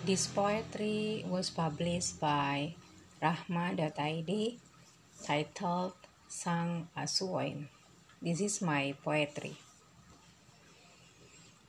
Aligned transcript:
This 0.00 0.32
poetry 0.32 1.28
was 1.28 1.52
published 1.52 2.24
by 2.24 2.72
Rahma.id 3.20 4.32
titled 5.20 5.92
Sang 6.24 6.88
Asuoin. 6.96 7.68
This 8.24 8.40
is 8.40 8.64
my 8.64 8.96
poetry. 9.04 9.60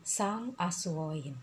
Sang 0.00 0.56
Asuoin 0.56 1.36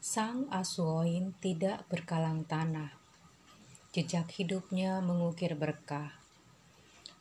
Sang 0.00 0.48
Asuoin 0.48 1.36
tidak 1.36 1.84
berkalang 1.92 2.48
tanah. 2.48 2.96
Jejak 3.92 4.32
hidupnya 4.40 5.04
mengukir 5.04 5.52
berkah. 5.52 6.16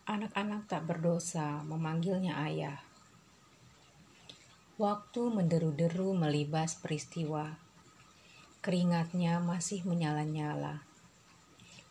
Anak-anak 0.07 0.71
tak 0.71 0.88
berdosa 0.88 1.68
memanggilnya 1.68 2.39
ayah. 2.47 2.79
Waktu 4.79 5.36
menderu-deru 5.36 6.16
melibas 6.16 6.79
peristiwa. 6.79 7.65
Keringatnya 8.66 9.38
masih 9.46 9.86
menyala-nyala. 9.86 10.82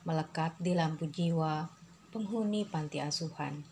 Melekat 0.03 0.59
di 0.59 0.75
lampu 0.75 1.07
jiwa 1.07 1.71
penghuni 2.11 2.67
panti 2.67 2.99
asuhan. 2.99 3.63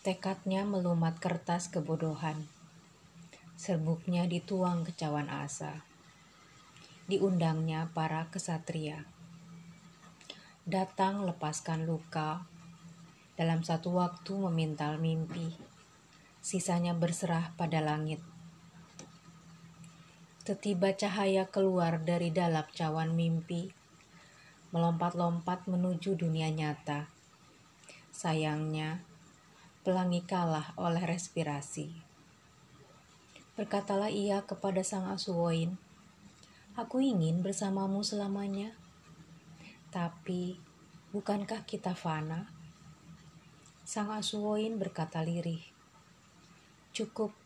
Tekadnya 0.00 0.64
melumat 0.64 1.20
kertas 1.20 1.68
kebodohan. 1.68 2.48
Serbuknya 3.60 4.24
dituang 4.24 4.88
ke 4.88 4.96
cawan 4.96 5.28
asa. 5.28 5.84
Diundangnya 7.12 7.92
para 7.92 8.32
kesatria. 8.32 9.04
Datang 10.64 11.28
lepaskan 11.28 11.84
luka 11.84 12.48
dalam 13.36 13.60
satu 13.60 14.00
waktu 14.00 14.32
memintal 14.48 14.96
mimpi, 14.96 15.52
sisanya 16.40 16.96
berserah 16.96 17.52
pada 17.60 17.84
langit. 17.84 18.24
Setiba 20.48 20.96
cahaya 20.96 21.44
keluar 21.52 22.00
dari 22.00 22.32
dalam 22.32 22.64
cawan 22.72 23.12
mimpi, 23.12 23.68
melompat-lompat 24.72 25.68
menuju 25.68 26.16
dunia 26.16 26.48
nyata. 26.48 27.12
Sayangnya, 28.08 29.04
pelangi 29.84 30.24
kalah 30.24 30.72
oleh 30.80 31.04
respirasi. 31.04 31.92
Berkatalah 33.60 34.08
ia 34.08 34.40
kepada 34.40 34.80
sang 34.80 35.12
asuoin, 35.12 35.76
Aku 36.80 36.96
ingin 37.04 37.44
bersamamu 37.44 38.00
selamanya. 38.00 38.72
Tapi, 39.92 40.56
bukankah 41.12 41.68
kita 41.68 41.92
fana? 41.92 42.48
Sang 43.84 44.08
Asuoin 44.08 44.80
berkata 44.80 45.20
lirih, 45.20 45.60
Cukup 46.96 47.36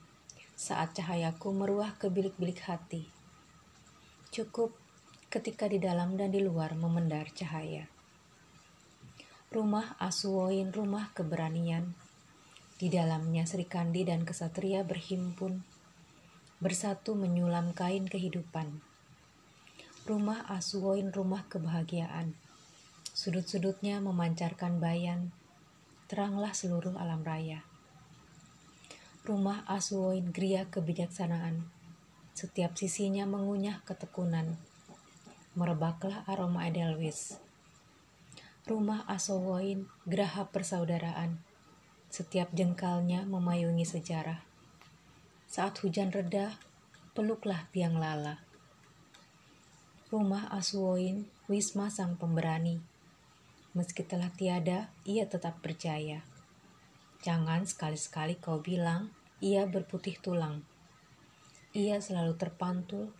saat 0.62 0.94
cahayaku 0.94 1.50
meruah 1.50 1.98
ke 1.98 2.06
bilik-bilik 2.06 2.62
hati. 2.70 3.10
Cukup 4.30 4.70
ketika 5.26 5.66
di 5.66 5.82
dalam 5.82 6.14
dan 6.14 6.30
di 6.30 6.38
luar 6.38 6.78
memendar 6.78 7.34
cahaya. 7.34 7.90
Rumah 9.50 9.98
Asuoin 9.98 10.70
rumah 10.70 11.10
keberanian. 11.18 11.98
Di 12.78 12.86
dalamnya 12.86 13.42
Sri 13.42 13.66
Kandi 13.66 14.06
dan 14.06 14.22
kesatria 14.22 14.86
berhimpun, 14.86 15.66
bersatu 16.62 17.18
menyulam 17.18 17.74
kain 17.74 18.06
kehidupan. 18.06 18.70
Rumah 20.06 20.46
Asuoin 20.46 21.10
rumah 21.10 21.42
kebahagiaan. 21.50 22.38
Sudut-sudutnya 23.10 23.98
memancarkan 23.98 24.78
bayan, 24.78 25.34
teranglah 26.06 26.54
seluruh 26.54 26.94
alam 26.94 27.26
raya. 27.26 27.66
Rumah 29.22 29.62
Asuoin 29.70 30.34
gria 30.34 30.66
kebijaksanaan, 30.66 31.62
setiap 32.34 32.74
sisinya 32.74 33.22
mengunyah 33.22 33.78
ketekunan, 33.86 34.58
merebaklah 35.54 36.26
aroma 36.26 36.66
Edelweiss. 36.66 37.38
Rumah 38.66 39.06
Asuoin 39.06 39.86
geraha 40.10 40.50
persaudaraan, 40.50 41.38
setiap 42.10 42.50
jengkalnya 42.50 43.22
memayungi 43.22 43.86
sejarah. 43.86 44.42
Saat 45.46 45.78
hujan 45.86 46.10
reda, 46.10 46.58
peluklah 47.14 47.70
biang 47.70 48.02
lala. 48.02 48.42
Rumah 50.10 50.50
Asuoin, 50.50 51.30
Wisma 51.46 51.94
sang 51.94 52.18
pemberani, 52.18 52.82
Meski 53.70 54.02
telah 54.02 54.34
tiada, 54.34 54.90
ia 55.06 55.30
tetap 55.30 55.62
percaya. 55.62 56.26
Jangan 57.22 57.62
sekali-sekali 57.62 58.42
kau 58.42 58.58
bilang, 58.58 59.14
ia 59.38 59.62
berputih 59.70 60.18
tulang. 60.18 60.66
Ia 61.70 62.02
selalu 62.02 62.34
terpantul, 62.34 63.14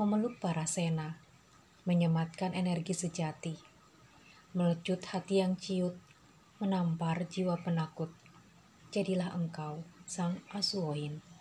memeluk 0.00 0.40
para 0.40 0.64
sena, 0.64 1.20
menyematkan 1.84 2.56
energi 2.56 2.96
sejati, 2.96 3.52
melecut 4.56 5.04
hati 5.12 5.44
yang 5.44 5.60
ciut, 5.60 5.92
menampar 6.56 7.28
jiwa 7.28 7.60
penakut. 7.60 8.08
Jadilah 8.88 9.36
engkau, 9.36 9.84
sang 10.08 10.40
asuoin. 10.48 11.33